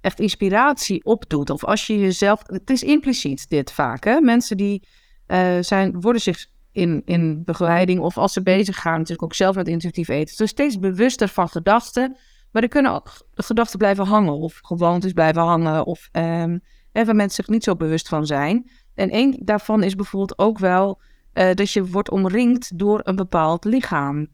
[0.00, 1.50] echt inspiratie opdoet.
[1.50, 2.42] Of als je jezelf.
[2.46, 4.04] Het is impliciet dit vaak.
[4.04, 4.20] Hè?
[4.20, 4.88] Mensen die
[5.26, 9.56] uh, zijn, worden zich in, in begeleiding of als ze bezig gaan, natuurlijk ook zelf
[9.56, 10.37] met intuïtief eten.
[10.37, 12.16] Dus steeds bewuster van gedachten.
[12.52, 14.32] Maar er kunnen ook gedachten blijven hangen.
[14.32, 15.84] Of gewoontes blijven hangen.
[15.84, 16.60] Of um,
[16.92, 18.70] waar mensen zich niet zo bewust van zijn.
[18.94, 21.00] En één daarvan is bijvoorbeeld ook wel
[21.34, 24.28] uh, dat je wordt omringd door een bepaald lichaam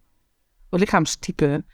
[0.79, 1.65] lichaamstype.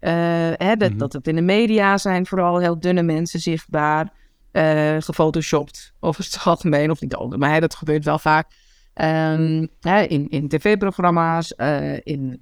[0.00, 0.10] Uh,
[0.56, 0.98] hè, dat, mhm.
[0.98, 4.12] dat het in de media zijn vooral heel dunne mensen zichtbaar.
[4.52, 8.50] Uh, gefotoshopt over het algemeen, of niet altijd, maar dat gebeurt wel vaak.
[8.94, 12.40] Um, hè, in in tv-programma's, uh, in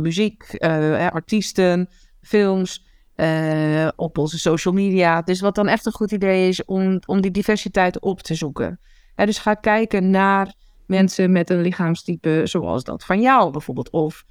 [0.00, 0.56] muziek,
[1.12, 1.88] artiesten,
[2.20, 2.84] films,
[3.96, 5.22] op onze social media.
[5.22, 8.80] Dus wat dan echt een goed idee is om, om die diversiteit op te zoeken.
[9.14, 10.54] dus ga kijken naar
[10.86, 13.90] mensen met een lichaamstype zoals dat van jou bijvoorbeeld.
[13.90, 14.24] Of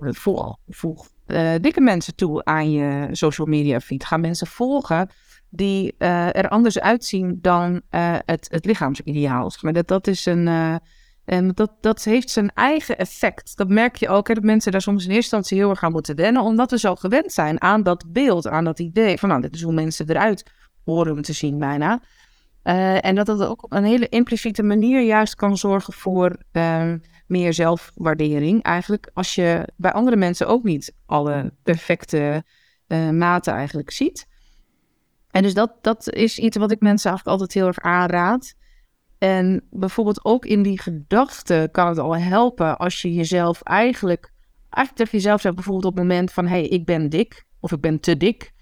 [0.00, 1.08] voeg, voeg
[1.60, 4.04] dikke mensen toe aan je social media feed.
[4.04, 5.10] Ga mensen volgen
[5.50, 7.82] die er anders uitzien dan
[8.24, 9.50] het, het lichaamsideaal.
[9.60, 10.80] Maar dat, dat is een.
[11.24, 13.56] En dat, dat heeft zijn eigen effect.
[13.56, 15.92] Dat merk je ook, hè, dat mensen daar soms in eerste instantie heel erg aan
[15.92, 19.40] moeten wennen, omdat we zo gewend zijn aan dat beeld, aan dat idee van, nou,
[19.40, 20.50] dit is hoe mensen eruit
[20.84, 22.00] horen te zien bijna.
[22.64, 26.92] Uh, en dat dat ook op een hele impliciete manier juist kan zorgen voor uh,
[27.26, 28.62] meer zelfwaardering.
[28.62, 32.44] Eigenlijk als je bij andere mensen ook niet alle perfecte
[32.88, 34.26] uh, maten eigenlijk ziet.
[35.30, 38.54] En dus dat, dat is iets wat ik mensen eigenlijk altijd heel erg aanraad.
[39.18, 44.32] En bijvoorbeeld ook in die gedachten kan het al helpen als je jezelf eigenlijk,
[44.70, 47.72] eigenlijk tegen jezelf zegt bijvoorbeeld op het moment van hé, hey, ik ben dik of
[47.72, 48.52] ik ben te dik.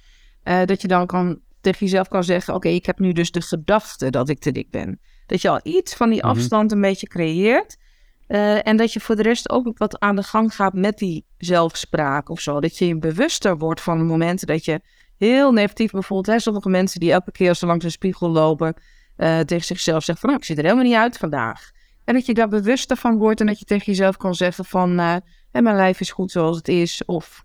[0.44, 3.40] Uh, dat je dan kan tegen jezelf kan zeggen: Oké, ik heb nu dus de
[3.40, 5.00] gedachte dat ik te dik ben.
[5.26, 6.28] Dat je al iets van die Mhm.
[6.28, 7.76] afstand een beetje creëert.
[8.26, 11.24] Eh, en dat je voor de rest ook wat aan de gang gaat met die
[11.38, 12.60] zelfspraak of zo.
[12.60, 14.80] Dat je bewuster wordt van de momenten dat je
[15.18, 16.36] heel negatief bijvoorbeeld.
[16.36, 18.74] Hè, sommige mensen die elke keer als ze langs een spiegel lopen
[19.16, 21.70] eh, tegen zichzelf zeggen van nou, ik zie er helemaal niet uit vandaag.
[22.04, 24.98] En dat je daar bewuster van wordt en dat je tegen jezelf kan zeggen van
[24.98, 25.16] eh,
[25.50, 27.04] mijn lijf is goed zoals het is.
[27.04, 27.42] Of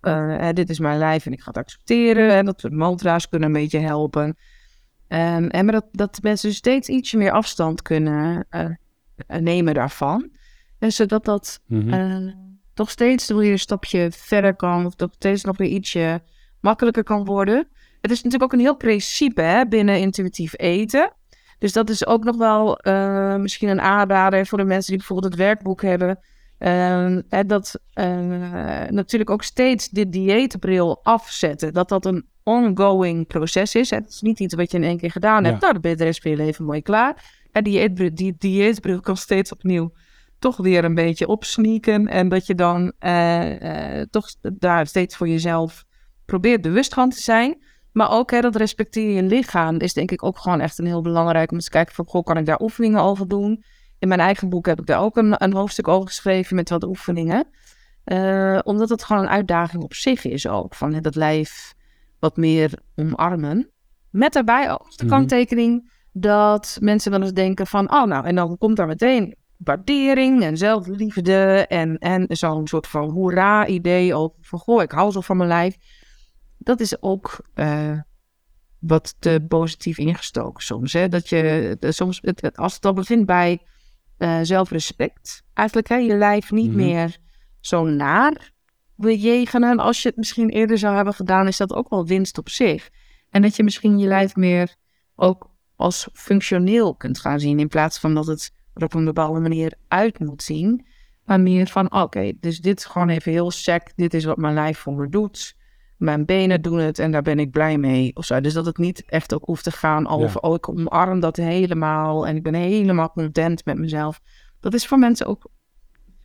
[0.52, 2.30] dit is mijn lijf en ik ga het accepteren.
[2.30, 4.36] En dat mantra's kunnen een beetje helpen.
[5.08, 8.46] Ehm, en maar dat, dat mensen dus steeds ietsje meer afstand kunnen
[9.26, 10.30] nemen daarvan.
[10.80, 12.26] En zodat dat eh,
[12.74, 14.86] toch steeds weer een stapje verder kan.
[14.86, 16.22] Of toch steeds nog weer ietsje
[16.60, 17.68] makkelijker kan worden.
[18.00, 21.12] Het is natuurlijk ook een heel principe hè, binnen intuïtief eten.
[21.58, 25.32] Dus dat is ook nog wel eh, misschien een aanrader voor de mensen die bijvoorbeeld
[25.32, 26.18] het werkboek hebben.
[26.58, 28.06] Ehm, hè, dat eh,
[28.88, 31.72] natuurlijk ook steeds de dieetbril afzetten.
[31.72, 33.90] Dat dat een ongoing proces is.
[33.90, 35.54] Het is niet iets wat je in één keer gedaan hebt.
[35.54, 35.60] Ja.
[35.60, 37.38] Nou, dan ben je de rest van je leven mooi klaar.
[37.52, 39.92] En die dieetbril, die dieetbril kan steeds opnieuw
[40.40, 42.08] toch weer een beetje opsneaken.
[42.08, 45.84] En dat je dan eh, eh, toch daar steeds voor jezelf
[46.24, 47.62] probeert bewust van te zijn.
[47.92, 51.02] Maar ook hè, dat respecteer je lichaam is denk ik ook gewoon echt een heel
[51.02, 51.50] belangrijk.
[51.50, 53.64] Om eens te kijken van, goh, kan ik daar oefeningen over doen?
[53.98, 56.84] In mijn eigen boek heb ik daar ook een, een hoofdstuk over geschreven met wat
[56.84, 57.48] oefeningen.
[58.04, 60.74] Eh, omdat het gewoon een uitdaging op zich is ook.
[60.74, 61.74] Van hè, dat lijf
[62.18, 63.70] wat meer omarmen.
[64.10, 65.14] Met daarbij ook de Mhm.
[65.14, 67.92] kanttekening dat mensen wel eens denken van...
[67.92, 73.10] Oh nou, en dan komt daar meteen waardering en zelfliefde en, en zo'n soort van
[73.10, 75.76] hoera-idee over van goh, ik hou zo van mijn lijf.
[76.58, 77.98] Dat is ook eh,
[78.78, 80.92] wat te positief ingestoken soms.
[80.92, 81.08] Hè?
[81.08, 83.62] Dat je de- soms, het, als het al begint bij
[84.18, 86.76] eh, zelfrespect, eigenlijk hè, je lijf niet Mhm.
[86.76, 87.16] meer
[87.60, 88.52] zo naar
[88.96, 92.48] bejegenen als je het misschien eerder zou hebben gedaan, is dat ook wel winst op
[92.48, 92.88] zich.
[93.30, 94.74] En dat je misschien je lijf meer
[95.16, 99.40] ook als functioneel kunt gaan zien, in plaats van dat het er op een bepaalde
[99.40, 100.86] manier uit moet zien.
[101.24, 103.92] Maar meer van, oké, dus dit is gewoon even heel sec.
[103.96, 105.56] Dit is wat mijn lijf voor me doet.
[105.96, 108.16] Mijn benen doen het en daar ben ik blij mee.
[108.16, 108.40] Of zo.
[108.40, 112.26] Dus dat het niet echt ook hoeft te gaan over, oh, ik omarm dat helemaal.
[112.26, 114.20] En ik ben helemaal content met mezelf.
[114.60, 115.50] Dat is voor mensen ook,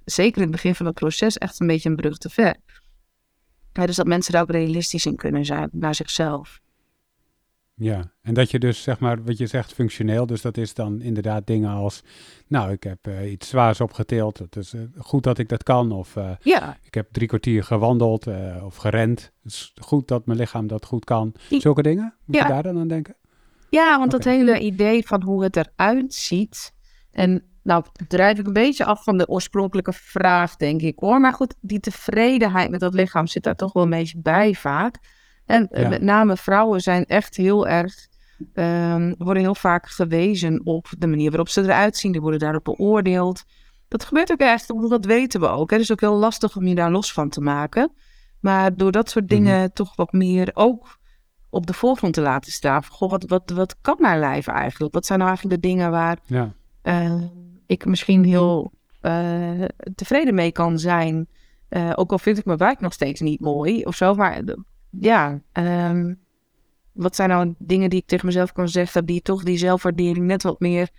[0.06, 2.56] zeker in het begin van het proces, echt een beetje een brug te ver.
[3.74, 6.60] Ja, dus dat mensen daar ook realistisch in kunnen zijn naar zichzelf.
[7.78, 10.26] Ja, en dat je dus zeg maar, wat je zegt, functioneel.
[10.26, 12.04] Dus dat is dan inderdaad dingen als,
[12.48, 14.38] nou, ik heb eh, iets zwaars opgetild.
[14.38, 15.92] Het is eh, goed dat ik dat kan.
[15.92, 18.28] Of eh, Ja, ik heb drie kwartier gewandeld
[18.64, 19.32] of gerend.
[19.44, 21.34] Het is goed dat mijn lichaam dat goed kan.
[21.50, 22.14] Zulke dingen?
[22.26, 22.42] Moet Ja.
[22.48, 23.16] je daar dan aan denken?
[23.70, 26.74] Ja, want dat hele idee van hoe het eruit ziet.
[27.12, 31.20] En nou drijf ik een beetje af van de oorspronkelijke vraag, denk ik hoor.
[31.20, 35.00] Maar goed, die tevredenheid met dat lichaam zit daar toch wel een beetje bij vaak.
[35.46, 35.90] En eh, Ja.
[35.90, 38.08] met name vrouwen zijn echt heel erg,
[38.54, 42.12] ehm, worden heel vaak gewezen op de manier waarop ze eruit zien.
[42.12, 43.44] Die worden daarop beoordeeld.
[43.88, 45.70] Dat gebeurt ook echt, dat weten we ook.
[45.70, 45.76] Hè.
[45.76, 47.92] Het is ook heel lastig om je daar los van te maken.
[48.40, 50.98] Maar door dat soort dingen toch wat meer ook
[51.50, 52.86] op de voorgrond te laten staan.
[52.86, 54.94] Goh, wat, wat, wat kan mijn lijf eigenlijk?
[54.94, 57.22] Wat zijn nou eigenlijk de dingen waar Ja, eh,
[57.66, 59.64] ik misschien heel eh,
[59.96, 61.28] tevreden mee kan zijn?
[61.70, 64.14] Eh, ook al vind ik mijn buik nog steeds niet mooi of zo.
[64.14, 64.42] Maar
[65.00, 66.14] ja, ehm,
[66.92, 69.06] wat zijn nou dingen die ik tegen mezelf kan zeggen...
[69.06, 70.90] die toch die zelfwaardering net wat meer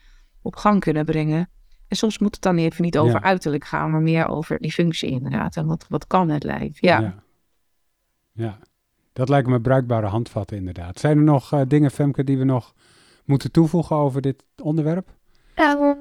[0.43, 1.51] op gang kunnen brengen?
[1.89, 3.23] En soms moet het dan even niet over Ja.
[3.23, 3.91] uiterlijk gaan...
[3.91, 5.57] maar meer over die functie inderdaad.
[5.57, 6.81] En wat, wat kan het lijf?
[6.81, 7.01] Ja.
[7.01, 7.25] ja.
[8.33, 8.59] Ja.
[9.13, 10.99] dat lijken me bruikbare handvatten inderdaad.
[10.99, 12.75] Zijn er nog eh, dingen, Femke, die we nog
[13.25, 15.15] moeten toevoegen over dit onderwerp?
[15.55, 15.95] Ehm,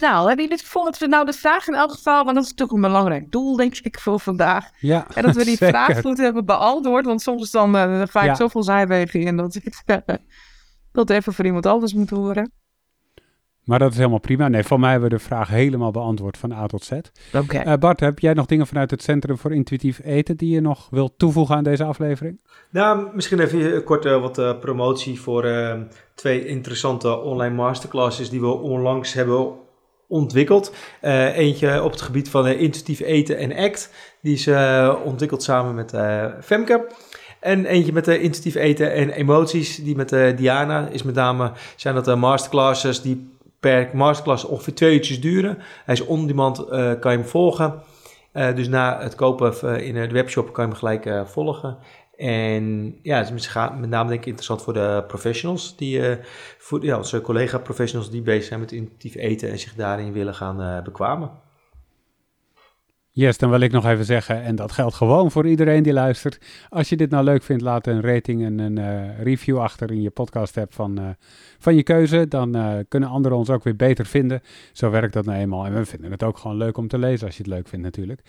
[0.00, 2.24] nou, hebben jullie het gevoel dat we nou de vraag in elk geval...
[2.24, 4.70] want dat is natuurlijk een belangrijk doel, denk ik, voor vandaag...
[4.78, 5.68] Ja, En dat we die zeker.
[5.68, 7.04] vraag goed hebben beantwoord.
[7.06, 8.34] Want soms dan eh, ga ik Ja.
[8.34, 9.96] zoveel zijwegen in dat ik eh,
[10.92, 12.52] dat even voor iemand anders moet horen.
[13.64, 14.48] Maar dat is helemaal prima.
[14.48, 16.90] Nee, voor mij hebben we de vraag helemaal beantwoord van A tot Z.
[17.34, 17.58] Oké.
[17.58, 20.88] Eh, Bart, heb jij nog dingen vanuit het Centrum voor Intuïtief Eten die je nog
[20.90, 22.40] wilt toevoegen aan deze aflevering?
[22.70, 25.48] Nou, misschien even kort wat eh, promotie voor
[26.14, 29.52] twee interessante online masterclasses die we onlangs hebben
[30.10, 30.72] ontwikkeld.
[31.00, 33.90] Eh, eentje op het gebied van eh, intuïtief eten en ACT.
[34.22, 35.94] Die is eh, ontwikkeld samen met
[36.44, 36.86] Femke.
[37.40, 39.76] En eentje met intuïtief eten en emoties.
[39.76, 43.28] Die met Diana is met name, zijn dat masterclasses die
[43.60, 45.58] per masterclass ongeveer twee uurtjes duren.
[45.84, 46.64] Hij is on-demand,
[47.00, 47.82] kan je hem volgen.
[48.32, 51.78] Dus na het kopen in de webshop kan je hem gelijk volgen.
[52.20, 56.00] En ja, het is met name denk ik interessant voor de professionals, die,
[56.80, 60.82] ja, onze collega-professionals die bezig zijn met intuïtief eten en zich daarin willen gaan eh,
[60.82, 61.30] bekwamen.
[63.12, 66.38] Yes, dan wil ik nog even zeggen, en dat geldt gewoon voor iedereen die luistert.
[66.68, 70.02] Als je dit nou leuk vindt, laat een rating en een uh, review achter in
[70.02, 71.08] je podcast app van, uh,
[71.58, 72.28] van je keuze.
[72.28, 74.42] Dan uh, kunnen anderen ons ook weer beter vinden.
[74.72, 75.66] Zo werkt dat nou eenmaal.
[75.66, 77.84] En we vinden het ook gewoon leuk om te lezen als je het leuk vindt
[77.84, 78.20] natuurlijk.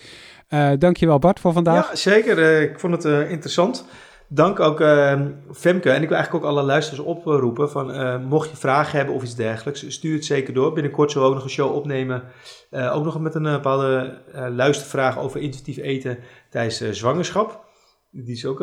[0.79, 1.89] dankjewel Bart voor vandaag.
[1.89, 2.61] Ja, zeker.
[2.61, 3.85] ik vond het interessant.
[4.33, 5.21] Dank ook uh,
[5.53, 5.89] Femke.
[5.89, 9.23] En ik wil eigenlijk ook alle luisteraars oproepen van uh, mocht je vragen hebben of
[9.23, 10.73] iets dergelijks, stuur het zeker door.
[10.73, 12.23] Binnenkort zullen we ook nog een show opnemen.
[12.71, 16.17] Uh, ook nog met een bepaalde luistervraag over intuïtief eten
[16.49, 17.63] tijdens zwangerschap.
[18.11, 18.59] Die is ook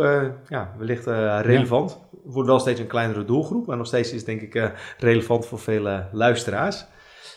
[0.49, 2.01] ja, wellicht relevant.
[2.01, 2.19] Ja.
[2.25, 6.09] Wordt wel steeds een kleinere doelgroep, maar nog steeds is denk ik relevant voor vele
[6.13, 6.87] luisteraars.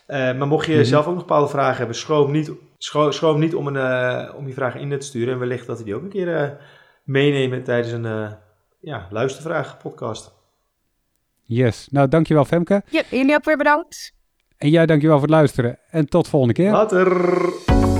[0.07, 0.87] maar mocht je mm -hmm.
[0.87, 4.53] zelf ook nog bepaalde vragen hebben, schroom niet, schroom, schroom niet om, een, om je
[4.53, 5.33] vragen in te sturen.
[5.33, 6.59] En wellicht dat we die ook een keer
[7.03, 8.31] meenemen tijdens een uh,
[8.79, 10.33] ja, luistervraag podcast.
[11.43, 12.83] Yes, nou dankjewel Femke.
[12.89, 14.13] Ja, jullie ook weer bedankt.
[14.57, 16.71] En jij dankjewel voor het luisteren en tot volgende keer.
[16.71, 17.90] Later.